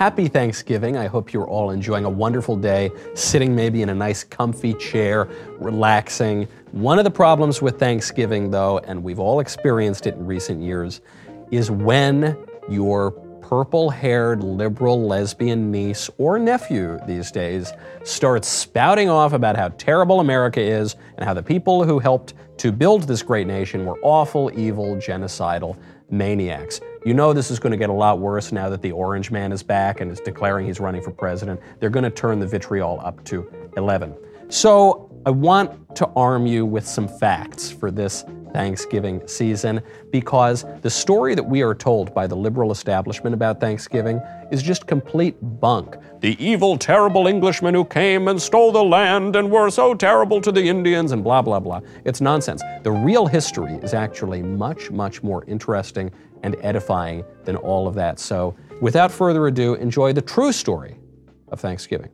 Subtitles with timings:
[0.00, 0.96] Happy Thanksgiving.
[0.96, 5.28] I hope you're all enjoying a wonderful day, sitting maybe in a nice comfy chair,
[5.58, 6.48] relaxing.
[6.72, 11.02] One of the problems with Thanksgiving, though, and we've all experienced it in recent years,
[11.50, 12.34] is when
[12.66, 13.10] your
[13.42, 17.70] purple haired liberal lesbian niece or nephew these days
[18.02, 22.72] starts spouting off about how terrible America is and how the people who helped to
[22.72, 25.76] build this great nation were awful, evil, genocidal
[26.08, 26.80] maniacs.
[27.02, 29.52] You know this is going to get a lot worse now that the Orange Man
[29.52, 31.58] is back and is declaring he's running for president.
[31.78, 34.14] They're going to turn the vitriol up to 11.
[34.50, 40.90] So I want to arm you with some facts for this Thanksgiving season because the
[40.90, 45.96] story that we are told by the liberal establishment about Thanksgiving is just complete bunk.
[46.20, 50.52] The evil, terrible Englishmen who came and stole the land and were so terrible to
[50.52, 51.80] the Indians and blah, blah, blah.
[52.04, 52.62] It's nonsense.
[52.82, 56.10] The real history is actually much, much more interesting
[56.42, 58.18] and edifying than all of that.
[58.18, 60.96] So, without further ado, enjoy the true story
[61.48, 62.10] of Thanksgiving.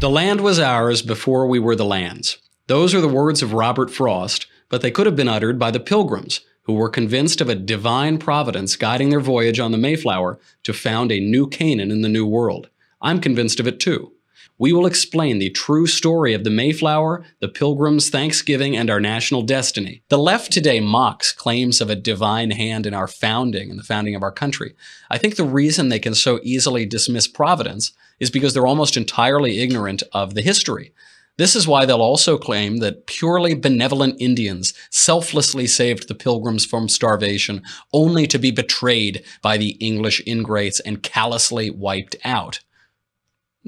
[0.00, 2.38] The land was ours before we were the land's.
[2.66, 5.80] Those are the words of Robert Frost but they could have been uttered by the
[5.80, 10.72] pilgrims, who were convinced of a divine providence guiding their voyage on the Mayflower to
[10.72, 12.68] found a new Canaan in the New World.
[13.00, 14.12] I'm convinced of it too.
[14.58, 19.42] We will explain the true story of the Mayflower, the Pilgrims' Thanksgiving, and our national
[19.42, 20.02] destiny.
[20.08, 24.14] The left today mocks claims of a divine hand in our founding and the founding
[24.14, 24.74] of our country.
[25.10, 29.60] I think the reason they can so easily dismiss Providence is because they're almost entirely
[29.60, 30.94] ignorant of the history.
[31.36, 36.88] This is why they'll also claim that purely benevolent Indians selflessly saved the pilgrims from
[36.88, 42.60] starvation, only to be betrayed by the English ingrates and callously wiped out.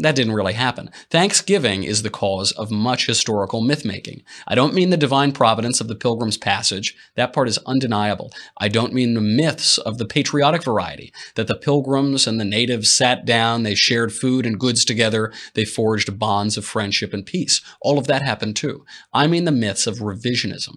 [0.00, 0.92] That didn't really happen.
[1.10, 4.22] Thanksgiving is the cause of much historical myth-making.
[4.46, 6.94] I don't mean the divine providence of the Pilgrim's Passage.
[7.16, 8.30] That part is undeniable.
[8.58, 12.88] I don't mean the myths of the patriotic variety, that the pilgrims and the natives
[12.88, 17.60] sat down, they shared food and goods together, they forged bonds of friendship and peace.
[17.80, 18.84] All of that happened too.
[19.12, 20.77] I mean the myths of revisionism.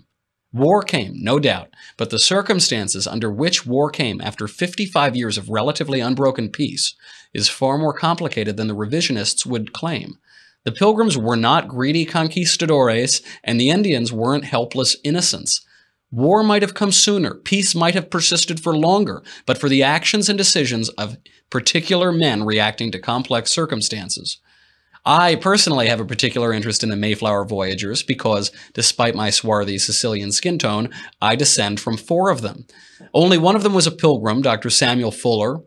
[0.53, 5.49] War came, no doubt, but the circumstances under which war came after 55 years of
[5.49, 6.95] relatively unbroken peace
[7.33, 10.17] is far more complicated than the revisionists would claim.
[10.63, 15.65] The Pilgrims were not greedy conquistadores, and the Indians weren't helpless innocents.
[16.11, 20.27] War might have come sooner, peace might have persisted for longer, but for the actions
[20.29, 21.17] and decisions of
[21.49, 24.37] particular men reacting to complex circumstances.
[25.03, 30.31] I personally have a particular interest in the Mayflower Voyagers because, despite my swarthy Sicilian
[30.31, 30.89] skin tone,
[31.19, 32.65] I descend from four of them.
[33.13, 34.69] Only one of them was a pilgrim, Dr.
[34.69, 35.61] Samuel Fuller,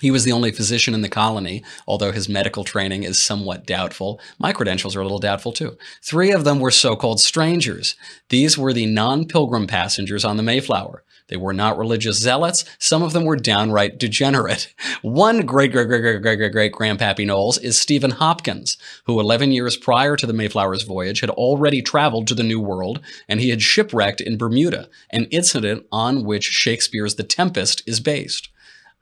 [0.00, 4.20] he was the only physician in the colony, although his medical training is somewhat doubtful.
[4.38, 5.78] My credentials are a little doubtful too.
[6.02, 7.96] Three of them were so-called strangers.
[8.28, 11.02] These were the non-pilgrim passengers on the Mayflower.
[11.28, 12.64] They were not religious zealots.
[12.78, 14.72] Some of them were downright degenerate.
[15.02, 19.50] One great great great great great great great grandpappy Knowles is Stephen Hopkins, who 11
[19.50, 23.48] years prior to the Mayflower's voyage had already traveled to the New World, and he
[23.48, 28.50] had shipwrecked in Bermuda, an incident on which Shakespeare's The Tempest is based.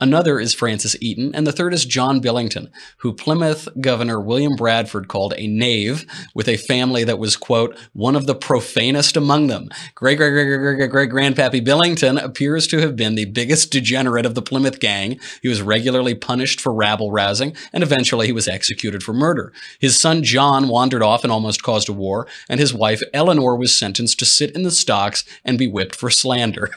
[0.00, 2.69] Another is Francis Eaton, and the third is John Billington,
[2.99, 8.16] who Plymouth Governor William Bradford called a knave with a family that was, quote, one
[8.16, 9.69] of the profanest among them.
[9.94, 14.27] Great, great, great, great, great, great grandpappy Billington appears to have been the biggest degenerate
[14.27, 15.21] of the Plymouth gang.
[15.43, 19.53] He was regularly punished for rabble rousing, and eventually he was executed for murder.
[19.78, 23.78] His son John wandered off and almost caused a war, and his wife Eleanor was
[23.78, 26.72] sentenced to sit in the stocks and be whipped for slander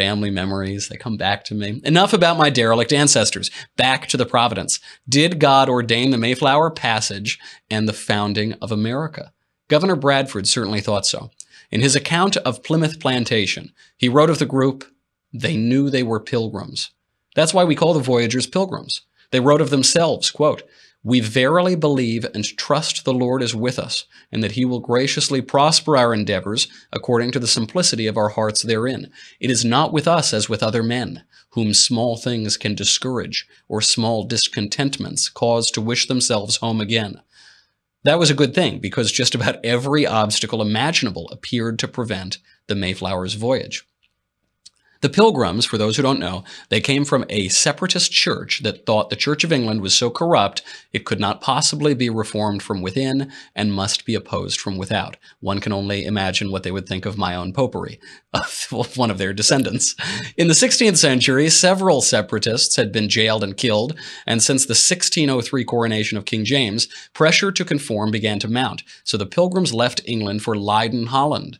[0.00, 0.88] family memories.
[0.88, 1.82] They come back to me.
[1.84, 3.50] Enough about my derelict ancestors.
[3.76, 4.80] Back to the Providence.
[5.06, 7.38] Did God ordain the Mayflower Passage
[7.70, 9.30] and the founding of America?
[9.68, 11.30] Governor Bradford certainly thought so.
[11.70, 14.86] In his account of Plymouth Plantation, he wrote of the group,
[15.34, 16.92] they knew they were pilgrims.
[17.34, 19.02] That's why we call the voyagers pilgrims.
[19.32, 20.62] They wrote of themselves, quote,
[21.02, 25.40] we verily believe and trust the Lord is with us, and that he will graciously
[25.40, 29.10] prosper our endeavors according to the simplicity of our hearts therein.
[29.40, 33.80] It is not with us as with other men, whom small things can discourage, or
[33.80, 37.22] small discontentments cause to wish themselves home again.
[38.04, 42.74] That was a good thing, because just about every obstacle imaginable appeared to prevent the
[42.74, 43.86] Mayflower's voyage.
[45.02, 49.08] The Pilgrims, for those who don't know, they came from a separatist church that thought
[49.08, 50.60] the Church of England was so corrupt
[50.92, 55.16] it could not possibly be reformed from within and must be opposed from without.
[55.40, 57.98] One can only imagine what they would think of my own popery,
[58.94, 59.94] one of their descendants.
[60.36, 65.64] In the 16th century, several separatists had been jailed and killed, and since the 1603
[65.64, 70.42] coronation of King James, pressure to conform began to mount, so the Pilgrims left England
[70.42, 71.58] for Leiden, Holland.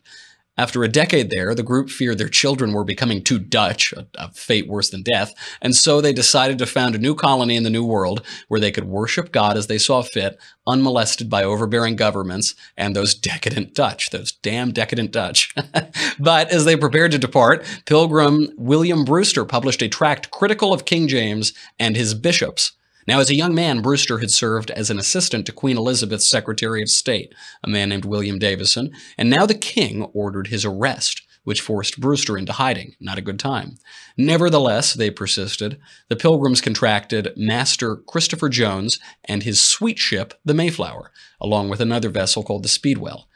[0.57, 4.31] After a decade there, the group feared their children were becoming too Dutch, a, a,
[4.33, 7.69] fate worse than death, and so they decided to found a new colony in the
[7.69, 10.37] New World where they could worship God as they saw fit,
[10.67, 15.55] unmolested by overbearing governments and those decadent Dutch, those damn decadent Dutch.
[16.19, 21.07] but as they prepared to depart, Pilgrim William Brewster published a tract critical of King
[21.07, 22.73] James and his bishops.
[23.07, 26.81] Now, as a young man, Brewster had served as an assistant to Queen Elizabeth's Secretary
[26.81, 27.33] of State,
[27.63, 32.37] a man named William Davison, and now the king ordered his arrest, which forced Brewster
[32.37, 32.95] into hiding.
[32.99, 33.77] Not a good time.
[34.15, 35.79] Nevertheless, they persisted.
[36.07, 42.09] The Pilgrims contracted Master Christopher Jones and his sweet ship, the Mayflower, along with another
[42.09, 43.27] vessel called the Speedwell.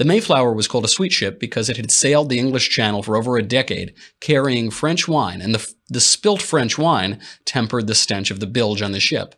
[0.00, 3.18] The Mayflower was called a sweet ship because it had sailed the English Channel for
[3.18, 8.30] over a decade, carrying French wine, and the, the spilt French wine tempered the stench
[8.30, 9.34] of the bilge on the ship.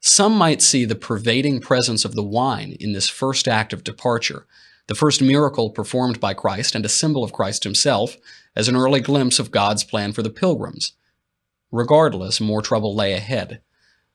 [0.00, 4.46] Some might see the pervading presence of the wine in this first act of departure,
[4.86, 8.16] the first miracle performed by Christ and a symbol of Christ himself,
[8.56, 10.94] as an early glimpse of God's plan for the pilgrims.
[11.70, 13.60] Regardless, more trouble lay ahead.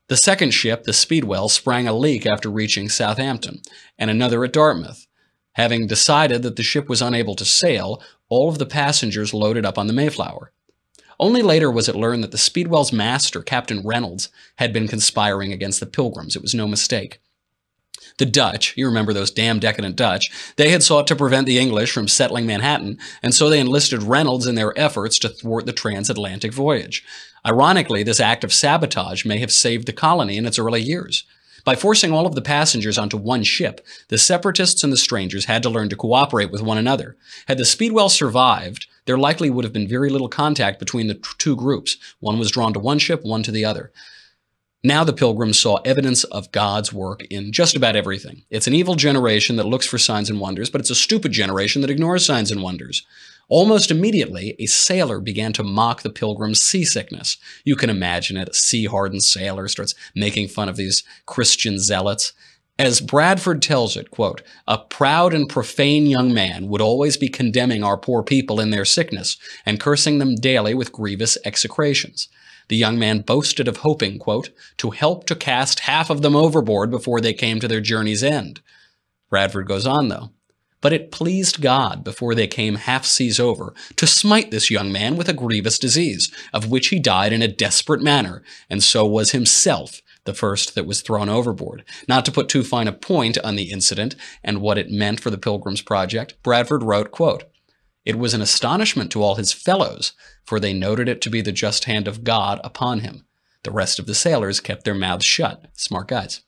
[0.08, 3.62] The second ship, the Speedwell, sprang a leak after reaching Southampton,
[3.96, 5.06] and another at Dartmouth.
[5.56, 9.78] Having decided that the ship was unable to sail, all of the passengers loaded up
[9.78, 10.52] on the Mayflower.
[11.18, 15.80] Only later was it learned that the Speedwell's master, Captain Reynolds, had been conspiring against
[15.80, 16.36] the Pilgrims.
[16.36, 17.20] It was no mistake.
[18.18, 21.90] The Dutch, you remember those damn decadent Dutch, they had sought to prevent the English
[21.90, 26.52] from settling Manhattan, and so they enlisted Reynolds in their efforts to thwart the transatlantic
[26.52, 27.02] voyage.
[27.46, 31.24] Ironically, this act of sabotage may have saved the colony in its early years.
[31.66, 35.64] By forcing all of the passengers onto one ship, the separatists and the strangers had
[35.64, 37.16] to learn to cooperate with one another.
[37.48, 41.56] Had the Speedwell survived, there likely would have been very little contact between the two
[41.56, 41.96] groups.
[42.20, 43.90] One was drawn to one ship, one to the other.
[44.84, 48.44] Now the pilgrims saw evidence of God's work in just about everything.
[48.48, 51.82] It's an evil generation that looks for signs and wonders, but it's a stupid generation
[51.82, 53.04] that ignores signs and wonders.
[53.48, 57.36] Almost immediately, a sailor began to mock the pilgrim's seasickness.
[57.64, 58.48] You can imagine it.
[58.48, 62.32] A sea hardened sailor starts making fun of these Christian zealots.
[62.78, 67.84] As Bradford tells it, quote, a proud and profane young man would always be condemning
[67.84, 72.28] our poor people in their sickness and cursing them daily with grievous execrations.
[72.68, 76.90] The young man boasted of hoping, quote, to help to cast half of them overboard
[76.90, 78.60] before they came to their journey's end.
[79.30, 80.30] Bradford goes on, though.
[80.80, 85.16] But it pleased God, before they came half seas over, to smite this young man
[85.16, 89.32] with a grievous disease, of which he died in a desperate manner, and so was
[89.32, 91.84] himself the first that was thrown overboard.
[92.06, 95.30] Not to put too fine a point on the incident and what it meant for
[95.30, 97.44] the Pilgrims Project, Bradford wrote, quote,
[98.04, 100.12] It was an astonishment to all his fellows,
[100.44, 103.24] for they noted it to be the just hand of God upon him.
[103.62, 105.66] The rest of the sailors kept their mouths shut.
[105.72, 106.42] Smart guys.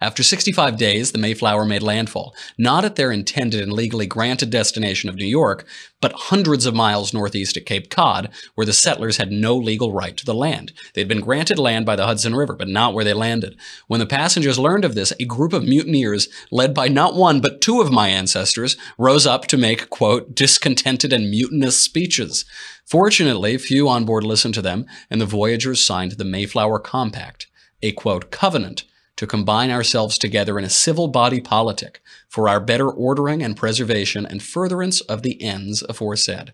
[0.00, 5.08] After 65 days, the Mayflower made landfall, not at their intended and legally granted destination
[5.08, 5.66] of New York,
[6.00, 10.16] but hundreds of miles northeast at Cape Cod, where the settlers had no legal right
[10.16, 10.72] to the land.
[10.94, 13.56] They'd been granted land by the Hudson River, but not where they landed.
[13.88, 17.60] When the passengers learned of this, a group of mutineers, led by not one but
[17.60, 22.44] two of my ancestors, rose up to make, quote, discontented and mutinous speeches.
[22.86, 27.48] Fortunately, few on board listened to them, and the voyagers signed the Mayflower Compact,
[27.82, 28.84] a, quote, covenant
[29.18, 34.24] to combine ourselves together in a civil body politic for our better ordering and preservation
[34.24, 36.52] and furtherance of the ends aforesaid.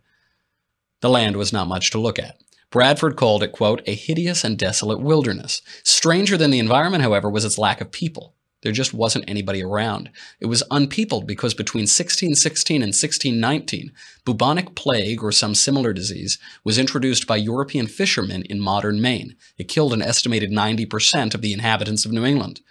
[1.02, 2.40] The land was not much to look at.
[2.70, 5.60] Bradford called it, quote, a hideous and desolate wilderness.
[5.82, 8.34] Stranger than the environment, however, was its lack of people.
[8.64, 10.10] There just wasn't anybody around.
[10.40, 13.92] It was unpeopled because between 1616 and 1619,
[14.24, 19.36] bubonic plague or some similar disease was introduced by European fishermen in modern Maine.
[19.58, 22.62] It killed an estimated 90% of the inhabitants of New England.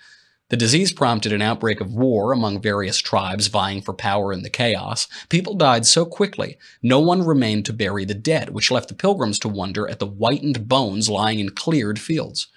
[0.49, 4.49] The disease prompted an outbreak of war among various tribes vying for power in the
[4.49, 5.07] chaos.
[5.29, 9.37] People died so quickly, no one remained to bury the dead, which left the pilgrims
[9.39, 12.47] to wonder at the whitened bones lying in cleared fields.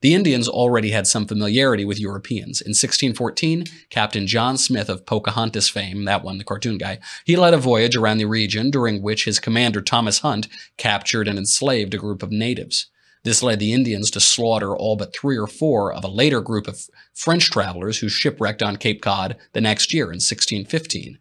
[0.00, 2.60] The Indians already had some familiarity with Europeans.
[2.60, 7.52] In 1614, Captain John Smith of Pocahontas fame, that one, the cartoon guy, he led
[7.52, 11.98] a voyage around the region during which his commander Thomas Hunt captured and enslaved a
[11.98, 12.86] group of natives.
[13.24, 16.68] This led the Indians to slaughter all but three or four of a later group
[16.68, 21.18] of French travelers who shipwrecked on Cape Cod the next year in 1615.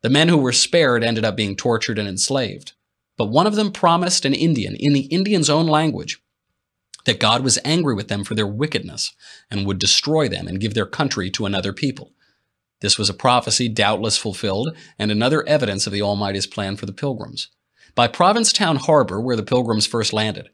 [0.00, 2.72] The men who were spared ended up being tortured and enslaved.
[3.18, 6.20] But one of them promised an Indian, in the Indian's own language,
[7.04, 9.14] that God was angry with them for their wickedness
[9.50, 12.12] and would destroy them and give their country to another people.
[12.80, 16.92] This was a prophecy doubtless fulfilled and another evidence of the Almighty's plan for the
[16.92, 17.48] pilgrims.
[17.94, 20.48] By Provincetown Harbor, where the pilgrims first landed,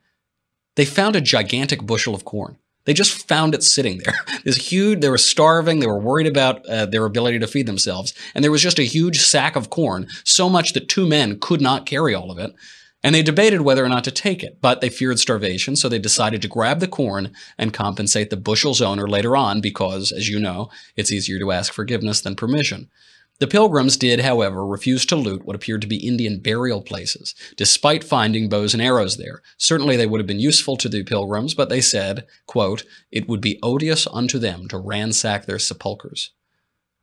[0.76, 2.58] they found a gigantic bushel of corn.
[2.84, 4.14] They just found it sitting there.
[4.44, 5.80] This huge, they were starving.
[5.80, 8.14] They were worried about uh, their ability to feed themselves.
[8.34, 11.60] And there was just a huge sack of corn, so much that two men could
[11.60, 12.54] not carry all of it.
[13.02, 15.98] And they debated whether or not to take it, but they feared starvation, so they
[15.98, 20.38] decided to grab the corn and compensate the bushel's owner later on because, as you
[20.38, 22.90] know, it's easier to ask forgiveness than permission.
[23.38, 28.04] The pilgrims did, however, refuse to loot what appeared to be Indian burial places, despite
[28.04, 29.40] finding bows and arrows there.
[29.56, 33.40] Certainly they would have been useful to the pilgrims, but they said, quote, it would
[33.40, 36.32] be odious unto them to ransack their sepulchres.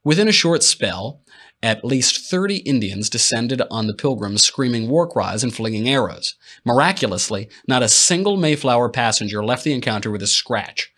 [0.08, 1.20] Within a short spell,
[1.62, 6.36] at least 30 Indians descended on the pilgrims screaming war cries and flinging arrows.
[6.64, 10.94] Miraculously, not a single Mayflower passenger left the encounter with a scratch.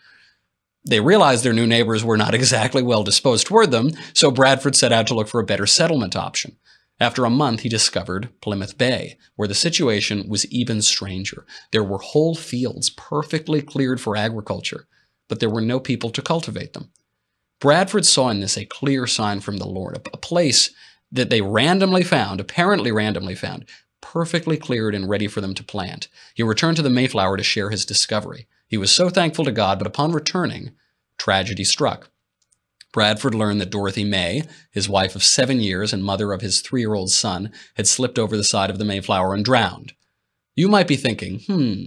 [0.86, 4.92] They realized their new neighbors were not exactly well disposed toward them, so Bradford set
[4.92, 6.58] out to look for a better settlement option.
[7.00, 11.48] After a month, he discovered Plymouth Bay, where the situation was even stranger.
[11.72, 14.86] There were whole fields perfectly cleared for agriculture,
[15.28, 16.92] but there were no people to cultivate them.
[17.60, 20.72] Bradford saw in this a clear sign from the Lord, a place
[21.12, 23.66] that they randomly found, apparently randomly found,
[24.01, 26.08] perfectly cleared and ready for them to plant.
[26.34, 28.48] He returned to the Mayflower to share his discovery.
[28.68, 30.72] He was so thankful to God, but upon returning,
[31.18, 32.10] tragedy struck.
[32.92, 36.82] Bradford learned that Dorothy May, his wife of seven years and mother of his three
[36.82, 39.94] year old son, had slipped over the side of the Mayflower and drowned.
[40.56, 41.86] You might be thinking, hmm,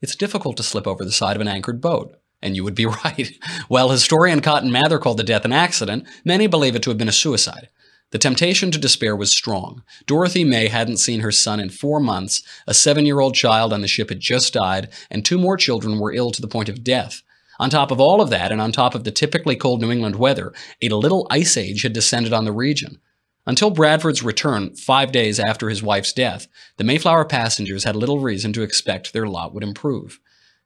[0.00, 2.16] it's difficult to slip over the side of an anchored boat.
[2.42, 3.30] And you would be right.
[3.68, 7.08] While historian Cotton Mather called the death an accident, many believe it to have been
[7.08, 7.68] a suicide.
[8.10, 9.82] The temptation to despair was strong.
[10.04, 13.80] Dorothy May hadn't seen her son in four months, a seven year old child on
[13.80, 16.84] the ship had just died, and two more children were ill to the point of
[16.84, 17.22] death.
[17.58, 20.16] On top of all of that, and on top of the typically cold New England
[20.16, 23.00] weather, a little ice age had descended on the region.
[23.46, 28.52] Until Bradford's return, five days after his wife's death, the Mayflower passengers had little reason
[28.52, 30.20] to expect their lot would improve.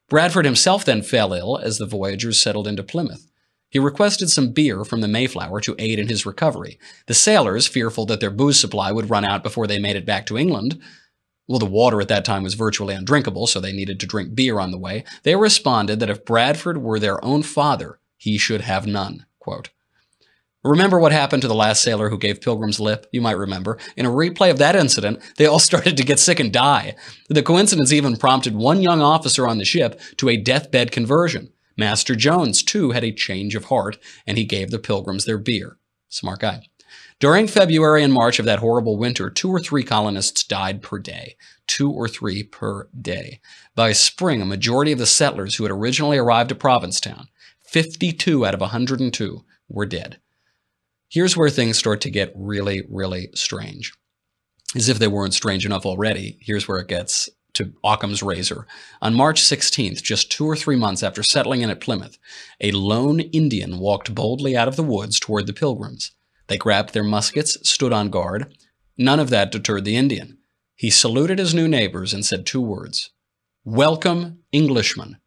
[0.08, 3.30] Bradford himself then fell ill as the voyagers settled into Plymouth.
[3.68, 6.78] He requested some beer from the Mayflower to aid in his recovery.
[7.06, 10.26] The sailors, fearful that their booze supply would run out before they made it back
[10.26, 10.80] to England,
[11.48, 14.58] well, the water at that time was virtually undrinkable, so they needed to drink beer
[14.58, 15.04] on the way.
[15.22, 19.26] They responded that if Bradford were their own father, he should have none.
[19.38, 19.70] Quote.
[20.66, 23.06] Remember what happened to the last sailor who gave Pilgrim's lip?
[23.12, 23.78] You might remember.
[23.96, 26.96] In a replay of that incident, they all started to get sick and die.
[27.28, 31.52] The coincidence even prompted one young officer on the ship to a deathbed conversion.
[31.76, 35.78] Master Jones, too, had a change of heart, and he gave the Pilgrims their beer.
[36.08, 36.62] Smart guy.
[37.20, 41.36] During February and March of that horrible winter, two or three colonists died per day.
[41.66, 43.40] Two or three per day.
[43.74, 47.28] By spring, a majority of the settlers who had originally arrived at Provincetown,
[47.62, 50.18] 52 out of 102, were dead.
[51.08, 53.92] Here's where things start to get really, really strange.
[54.74, 58.66] As if they weren't strange enough already, here's where it gets to Occam's razor.
[59.00, 62.18] On March 16th, just two or three months after settling in at Plymouth,
[62.60, 66.10] a lone Indian walked boldly out of the woods toward the pilgrims.
[66.48, 68.56] They grabbed their muskets, stood on guard.
[68.98, 70.38] None of that deterred the Indian.
[70.74, 73.10] He saluted his new neighbors and said two words
[73.64, 75.18] Welcome, Englishmen.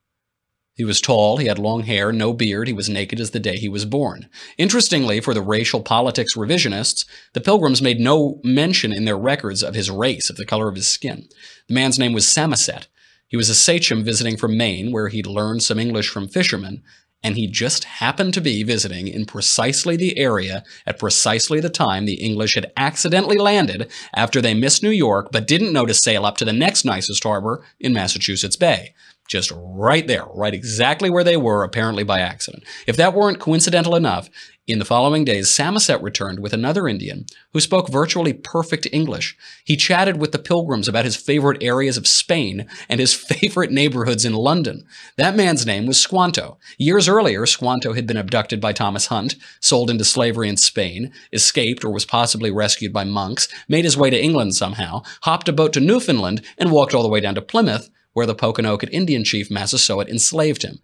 [0.80, 3.58] He was tall, he had long hair, no beard, he was naked as the day
[3.58, 4.30] he was born.
[4.58, 9.76] Interestingly, for the racial politics revisionists, the Pilgrims made no mention in their records of
[9.76, 11.28] his race, of the color of his skin.
[11.68, 12.88] The man's name was Samoset.
[13.28, 16.82] He was a sachem visiting from Maine, where he'd learned some English from fishermen,
[17.22, 22.06] and he just happened to be visiting in precisely the area at precisely the time
[22.06, 26.26] the English had accidentally landed after they missed New York but didn't know to sail
[26.26, 28.94] up to the next nicest harbor in Massachusetts Bay
[29.30, 32.64] just right there, right exactly where they were, apparently by accident.
[32.88, 34.30] If that weren't coincidental enough,
[34.70, 39.36] in the following days, Samoset returned with another Indian who spoke virtually perfect English.
[39.66, 44.26] He chatted with the pilgrims about his favorite areas of Spain and his favorite neighborhoods
[44.26, 44.86] in London.
[45.18, 46.60] That man's name was Squanto.
[46.78, 51.84] Years earlier, Squanto had been abducted by Thomas Hunt, sold into slavery in Spain, escaped
[51.84, 55.74] or was possibly rescued by monks, made his way to England somehow, hopped a boat
[55.74, 59.50] to Newfoundland, and walked all the way down to Plymouth where the Pokanoket Indian chief
[59.50, 60.80] Massasoit enslaved him.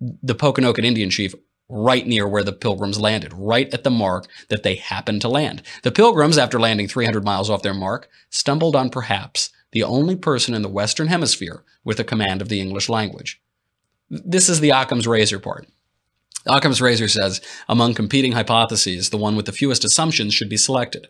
[0.00, 1.32] The Pokanoket Indian chief
[1.68, 5.62] right near where the pilgrims landed, right at the mark that they happened to land.
[5.84, 10.52] The pilgrims, after landing 300 miles off their mark, stumbled on perhaps the only person
[10.52, 13.40] in the Western Hemisphere with a command of the English language.
[14.10, 15.68] This is the Occam's razor part.
[16.44, 21.06] Occam's razor says, among competing hypotheses, the one with the fewest assumptions should be selected.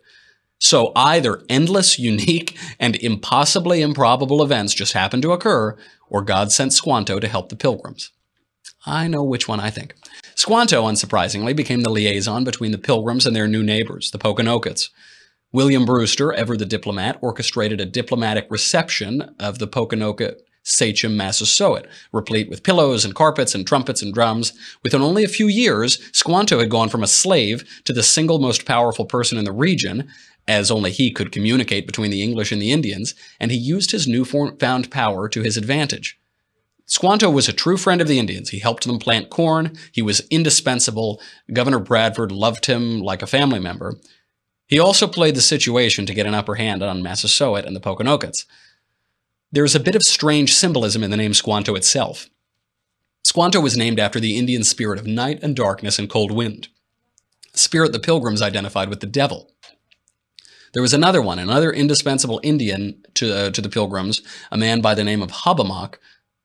[0.59, 5.77] So either endless, unique, and impossibly improbable events just happened to occur,
[6.09, 8.11] or God sent Squanto to help the pilgrims.
[8.87, 9.95] I know which one I think.
[10.35, 14.91] Squanto, unsurprisingly, became the liaison between the pilgrims and their new neighbors, the Pokanokets.
[15.53, 22.49] William Brewster, ever the diplomat, orchestrated a diplomatic reception of the Pokanoket Sachem Massasoit, replete
[22.49, 24.53] with pillows and carpets and trumpets and drums.
[24.83, 28.65] Within only a few years, Squanto had gone from a slave to the single most
[28.65, 30.09] powerful person in the region,
[30.47, 34.07] as only he could communicate between the English and the Indians, and he used his
[34.07, 36.19] newfound power to his advantage.
[36.87, 38.51] Squanto was a true friend of the Indians.
[38.51, 39.77] He helped them plant corn.
[39.91, 41.21] He was indispensable.
[41.53, 43.95] Governor Bradford loved him like a family member.
[44.67, 48.45] He also played the situation to get an upper hand on Massasoit and the Pokanokets.
[49.51, 52.29] There is a bit of strange symbolism in the name Squanto itself.
[53.23, 56.69] Squanto was named after the Indian spirit of night and darkness and cold wind,
[57.55, 59.54] a spirit the pilgrims identified with the devil.
[60.75, 64.95] There was another one, another indispensable Indian to, uh, to the pilgrims, a man by
[64.95, 65.99] the name of Hobbamock,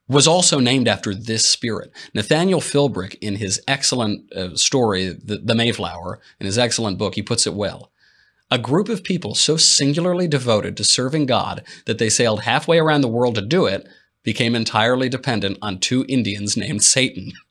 [0.07, 1.91] was also named after this spirit.
[2.13, 7.23] Nathaniel Philbrick, in his excellent uh, story, the, the Mayflower, in his excellent book, he
[7.23, 7.91] puts it well.
[8.51, 13.01] A group of people so singularly devoted to serving God that they sailed halfway around
[13.01, 13.87] the world to do it
[14.23, 17.31] became entirely dependent on two Indians named Satan.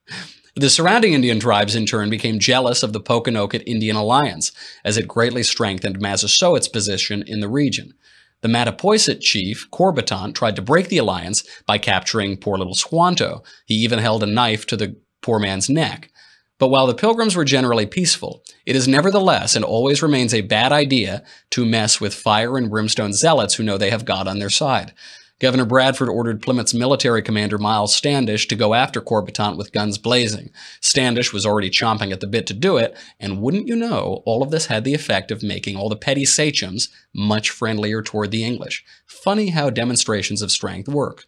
[0.59, 4.51] The surrounding Indian tribes, in turn, became jealous of the Pokanoket Indian alliance,
[4.85, 7.95] as it greatly strengthened Massasoit's position in the region.
[8.41, 13.45] The Mattapoisett chief, Corbitant, tried to break the alliance by capturing poor little Squanto.
[13.67, 16.11] He even held a knife to the poor man's neck.
[16.59, 20.73] But while the pilgrims were generally peaceful, it is nevertheless and always remains a bad
[20.73, 24.51] idea to mess with fire and brimstone zealots who know they have God on their
[24.51, 24.93] side.
[25.41, 30.51] Governor Bradford ordered Plymouth's military commander Miles Standish to go after Corbitant with guns blazing.
[30.81, 34.43] Standish was already chomping at the bit to do it, and wouldn't you know, all
[34.43, 38.43] of this had the effect of making all the petty sachems much friendlier toward the
[38.43, 38.85] English.
[39.07, 41.27] Funny how demonstrations of strength work.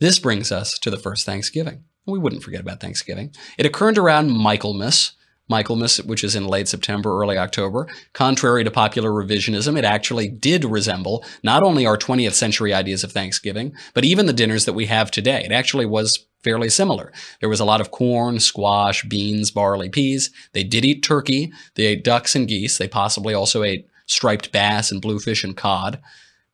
[0.00, 1.84] This brings us to the first Thanksgiving.
[2.06, 3.34] We wouldn't forget about Thanksgiving.
[3.58, 5.12] It occurred around Michaelmas,
[5.48, 7.86] Michaelmas, which is in late September, early October.
[8.12, 13.12] Contrary to popular revisionism, it actually did resemble not only our 20th century ideas of
[13.12, 15.44] Thanksgiving, but even the dinners that we have today.
[15.44, 17.12] It actually was fairly similar.
[17.40, 20.30] There was a lot of corn, squash, beans, barley, peas.
[20.52, 21.52] They did eat turkey.
[21.74, 22.78] They ate ducks and geese.
[22.78, 26.00] They possibly also ate striped bass and bluefish and cod.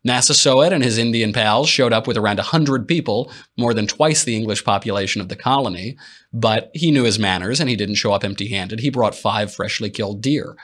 [0.05, 4.37] Massasoit and his Indian pals showed up with around 100 people, more than twice the
[4.37, 5.97] English population of the colony,
[6.33, 8.81] but he knew his manners and he didn't show up empty handed.
[8.81, 10.57] He brought five freshly killed deer.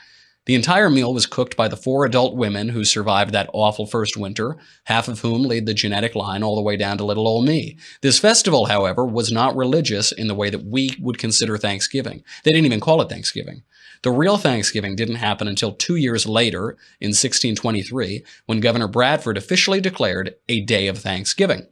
[0.48, 4.16] The entire meal was cooked by the four adult women who survived that awful first
[4.16, 7.44] winter, half of whom lead the genetic line all the way down to little old
[7.44, 7.76] me.
[8.00, 12.24] This festival, however, was not religious in the way that we would consider Thanksgiving.
[12.44, 13.62] They didn't even call it Thanksgiving.
[14.02, 19.80] The real Thanksgiving didn't happen until two years later, in 1623, when Governor Bradford officially
[19.80, 21.66] declared a day of Thanksgiving.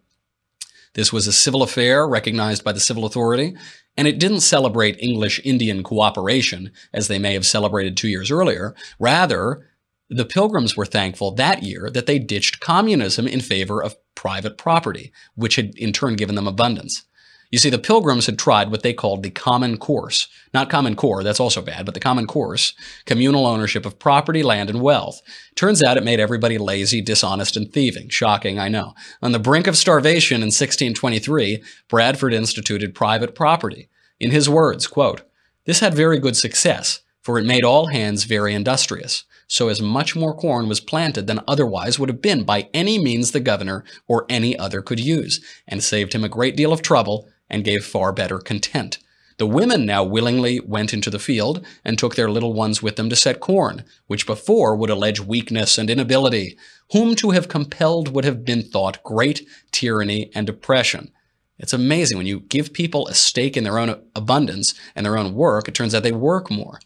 [0.94, 3.54] This was a civil affair recognized by the civil authority,
[3.96, 8.74] and it didn't celebrate English Indian cooperation as they may have celebrated two years earlier.
[8.98, 9.66] Rather,
[10.08, 15.12] the Pilgrims were thankful that year that they ditched communism in favor of private property,
[15.34, 17.04] which had in turn given them abundance.
[17.50, 20.28] You see, the Pilgrims had tried what they called the Common Course.
[20.52, 22.72] Not Common Core, that's also bad, but the Common Course,
[23.04, 25.22] communal ownership of property, land, and wealth.
[25.54, 28.08] Turns out it made everybody lazy, dishonest, and thieving.
[28.08, 28.94] Shocking, I know.
[29.22, 33.88] On the brink of starvation in 1623, Bradford instituted private property.
[34.18, 35.22] In his words, quote,
[35.66, 40.16] This had very good success, for it made all hands very industrious so as much
[40.16, 44.26] more corn was planted than otherwise would have been by any means the governor or
[44.28, 48.12] any other could use, and saved him a great deal of trouble and gave far
[48.12, 48.98] better content.
[49.38, 53.10] The women now willingly went into the field and took their little ones with them
[53.10, 56.56] to set corn, which before would allege weakness and inability.
[56.92, 61.10] Whom to have compelled would have been thought great tyranny and oppression.
[61.58, 65.34] It's amazing when you give people a stake in their own abundance and their own
[65.34, 66.80] work, it turns out they work more.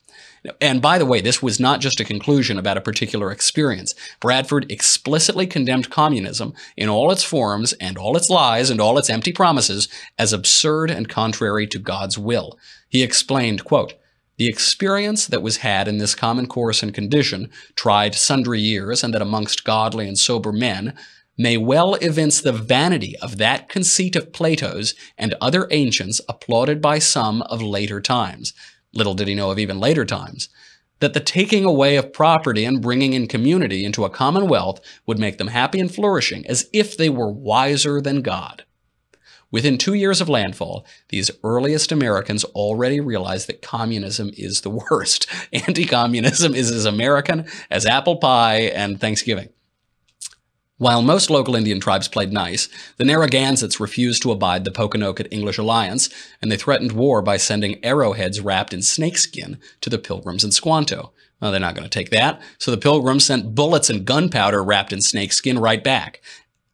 [0.61, 3.95] And by the way, this was not just a conclusion about a particular experience.
[4.21, 9.11] Bradford explicitly condemned communism in all its forms and all its lies and all its
[9.11, 12.59] empty promises as absurd and contrary to God's will.
[12.89, 13.95] He explained, quote,
[14.39, 19.13] the experience that was had in this common course and condition, tried sundry years, and
[19.13, 20.97] that amongst godly and sober men,
[21.37, 26.99] may well evince the vanity of that conceit of Plato's and other ancients applauded by
[26.99, 28.55] some of later times
[28.93, 30.49] little did he know of even later times,
[31.01, 35.39] that the taking away of property and bringing in community into a commonwealth would make
[35.39, 38.65] them happy and flourishing as if they were wiser than God.
[39.53, 45.27] Within two years of landfall, these earliest Americans already realized that communism is the worst.
[45.53, 49.49] Anti communism is as American as apple pie and Thanksgiving.
[50.81, 52.67] While most local Indian tribes played nice,
[52.97, 56.09] the Narragansetts refused to abide the Pokanoket English alliance,
[56.41, 61.13] and they threatened war by sending arrowheads wrapped in snakeskin to the Pilgrims in Squanto.
[61.39, 64.95] Well, they're not going to take that, so the Pilgrims sent bullets and gunpowder wrapped
[64.95, 66.23] in snakeskin right back.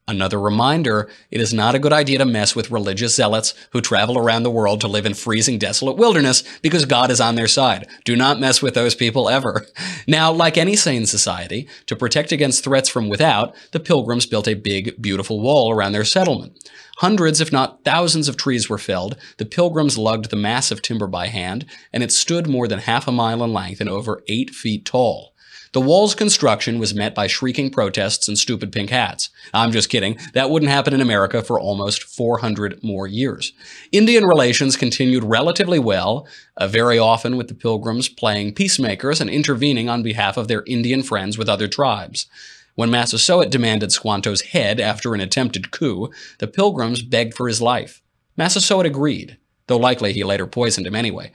[0.09, 4.17] Another reminder it is not a good idea to mess with religious zealots who travel
[4.17, 7.89] around the world to live in freezing, desolate wilderness because God is on their side.
[8.05, 9.67] Do not mess with those people ever.
[10.09, 14.55] Now, like any sane society, to protect against threats from without, the pilgrims built a
[14.55, 16.57] big, beautiful wall around their settlement.
[16.99, 19.17] Hundreds, if not thousands, of trees were felled.
[19.39, 23.13] The pilgrims lugged the massive timber by hand, and it stood more than half a
[23.13, 25.35] mile in length and over eight feet tall.
[25.77, 29.29] The wall's construction was met by shrieking protests and stupid pink hats.
[29.53, 30.17] I'm just kidding.
[30.33, 33.53] That wouldn't happen in America for almost 400 more years.
[33.93, 39.91] Indian relations continued relatively well, uh, very often with the pilgrims playing peacemakers and intervening
[39.91, 42.27] on behalf of their Indian friends with other tribes.
[42.75, 48.01] When Massasoit demanded Squanto's head after an attempted coup, the pilgrims begged for his life.
[48.35, 49.37] Massasoit agreed,
[49.67, 51.33] though likely he later poisoned him anyway.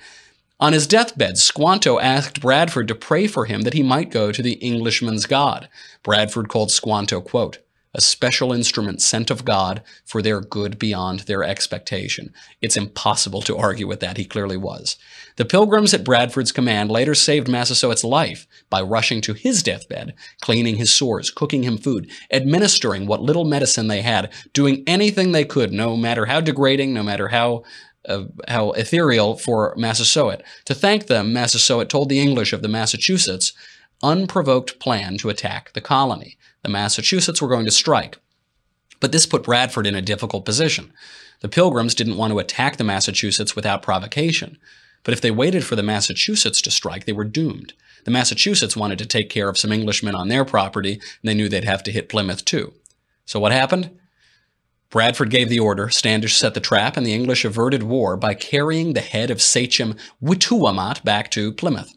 [0.62, 4.43] On his deathbed, Squanto asked Bradford to pray for him that he might go to
[4.43, 5.67] the Englishman's God.
[6.04, 7.58] Bradford called Squanto, quote,
[7.93, 12.34] a special instrument sent of God for their good beyond their expectation.
[12.62, 14.17] It's impossible to argue with that.
[14.17, 14.95] He clearly was.
[15.36, 20.78] The pilgrims at Bradford's command later saved Massasoit's life by rushing to his deathbed, cleaning
[20.78, 25.74] his sores, cooking him food, administering what little medicine they had, doing anything they could,
[25.74, 27.63] no matter how degrading, no matter how
[28.08, 30.42] uh, how ethereal for Massasoit.
[30.66, 33.54] To thank them, Massasoit told the English of the Massachusetts
[34.04, 36.38] unprovoked plan to attack the colony.
[36.64, 38.18] The Massachusetts were going to strike.
[39.00, 40.94] But this put Bradford in a difficult position.
[41.42, 44.58] The Pilgrims didn't want to attack the Massachusetts without provocation.
[45.04, 47.74] But if they waited for the Massachusetts to strike, they were doomed.
[48.06, 51.50] The Massachusetts wanted to take care of some Englishmen on their property, and they knew
[51.50, 52.74] they'd have to hit Plymouth too.
[53.26, 53.90] So what happened?
[54.91, 58.91] Bradford gave the order, Standish set the trap, and the English averted war by carrying
[58.91, 61.95] the head of Sachem Wituwamat back to Plymouth.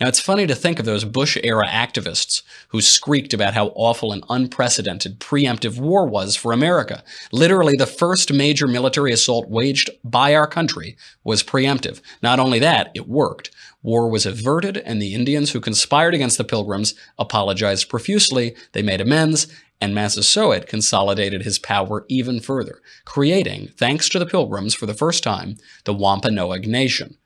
[0.00, 4.12] Now, it's funny to think of those Bush era activists who squeaked about how awful
[4.12, 7.04] and unprecedented preemptive war was for America.
[7.32, 12.00] Literally, the first major military assault waged by our country was preemptive.
[12.22, 13.50] Not only that, it worked.
[13.82, 18.56] War was averted, and the Indians who conspired against the Pilgrims apologized profusely.
[18.72, 19.46] They made amends,
[19.80, 25.22] and Massasoit consolidated his power even further, creating, thanks to the Pilgrims for the first
[25.22, 27.16] time, the Wampanoag Nation.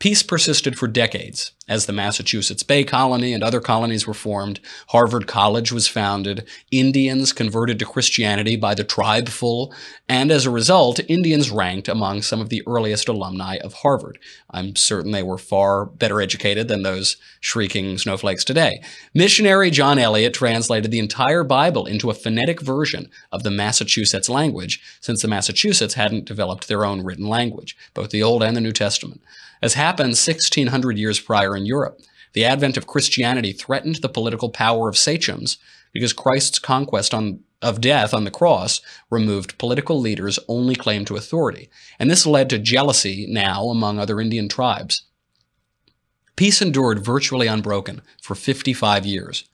[0.00, 4.60] Peace persisted for decades as the Massachusetts Bay Colony and other colonies were formed.
[4.88, 6.46] Harvard College was founded.
[6.70, 9.72] Indians converted to Christianity by the tribeful.
[10.08, 14.18] And as a result, Indians ranked among some of the earliest alumni of Harvard.
[14.54, 18.82] I'm certain they were far better educated than those shrieking snowflakes today.
[19.12, 24.80] Missionary John Eliot translated the entire Bible into a phonetic version of the Massachusetts language,
[25.00, 28.72] since the Massachusetts hadn't developed their own written language, both the Old and the New
[28.72, 29.20] Testament
[29.64, 31.98] as happened 1600 years prior in Europe.
[32.34, 35.56] The advent of Christianity threatened the political power of sachems
[35.94, 41.16] because Christ's conquest on, of death on the cross removed political leaders' only claim to
[41.16, 45.04] authority, and this led to jealousy now among other Indian tribes.
[46.36, 49.44] Peace endured virtually unbroken for 55 years.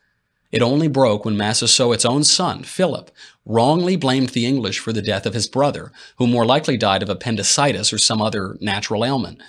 [0.50, 3.10] It only broke when Massasoit's own son, Philip,
[3.44, 7.08] wrongly blamed the English for the death of his brother, who more likely died of
[7.08, 9.40] appendicitis or some other natural ailment.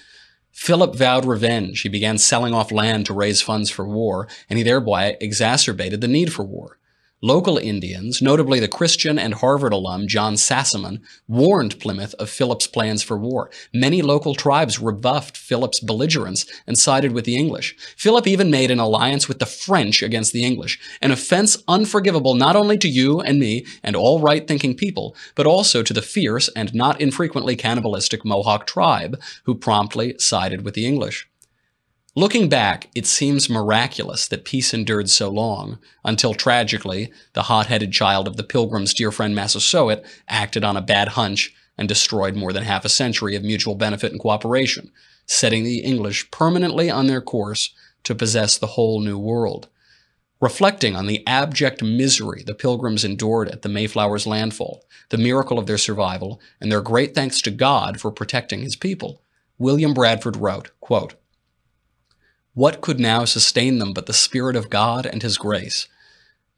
[0.51, 1.81] Philip vowed revenge.
[1.81, 6.07] He began selling off land to raise funds for war, and he thereby exacerbated the
[6.07, 6.77] need for war.
[7.23, 13.03] Local Indians, notably the Christian and Harvard alum John Sassamon, warned Plymouth of Philip's plans
[13.03, 13.51] for war.
[13.71, 17.75] Many local tribes rebuffed Philip's belligerence and sided with the English.
[17.95, 22.55] Philip even made an alliance with the French against the English, an offense unforgivable not
[22.55, 26.73] only to you and me and all right-thinking people, but also to the fierce and
[26.73, 31.27] not infrequently cannibalistic Mohawk tribe, who promptly sided with the English.
[32.13, 38.27] Looking back, it seems miraculous that peace endured so long, until tragically, the hot-headed child
[38.27, 42.63] of the Pilgrim's dear friend Massasoit acted on a bad hunch and destroyed more than
[42.63, 44.91] half a century of mutual benefit and cooperation,
[45.25, 49.69] setting the English permanently on their course to possess the whole New World.
[50.41, 55.65] Reflecting on the abject misery the Pilgrims endured at the Mayflower's landfall, the miracle of
[55.65, 59.21] their survival, and their great thanks to God for protecting his people,
[59.57, 61.13] William Bradford wrote, quote,
[62.53, 65.87] what could now sustain them but the Spirit of God and His grace?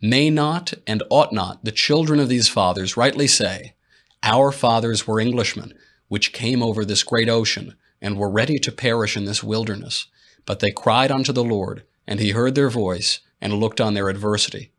[0.01, 3.75] May not and ought not the children of these fathers rightly say,
[4.23, 5.73] Our fathers were Englishmen,
[6.07, 10.07] which came over this great ocean, and were ready to perish in this wilderness.
[10.45, 14.09] But they cried unto the Lord, and he heard their voice, and looked on their
[14.09, 14.71] adversity.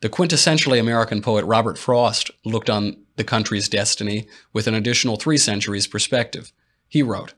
[0.00, 5.36] The quintessentially American poet Robert Frost looked on the country's destiny with an additional three
[5.36, 6.52] centuries perspective.
[6.88, 7.34] He wrote,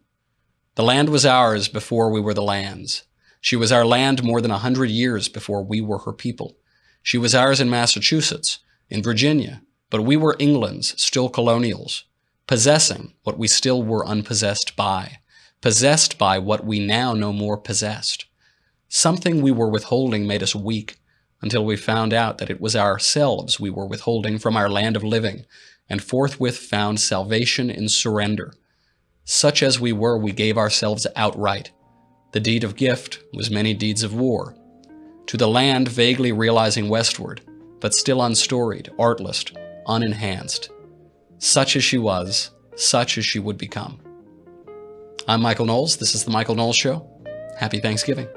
[0.74, 3.04] the land was ours before we were the land's.
[3.40, 6.56] She was our land more than a hundred years before we were her people.
[7.02, 12.04] She was ours in Massachusetts, in Virginia, but we were England's still colonials,
[12.46, 15.18] possessing what we still were unpossessed by,
[15.60, 18.24] possessed by what we now no more possessed.
[18.88, 20.98] Something we were withholding made us weak
[21.42, 25.04] until we found out that it was ourselves we were withholding from our land of
[25.04, 25.44] living,
[25.90, 28.54] and forthwith found salvation in surrender.
[29.24, 31.70] Such as we were, we gave ourselves outright.
[32.32, 34.56] The deed of gift was many deeds of war.
[35.26, 37.42] To the land vaguely realizing westward,
[37.80, 39.44] but still unstoried, artless,
[39.86, 40.70] unenhanced.
[41.38, 44.00] Such as she was, such as she would become.
[45.28, 45.96] I'm Michael Knowles.
[45.96, 47.08] This is The Michael Knowles Show.
[47.58, 48.28] Happy Thanksgiving.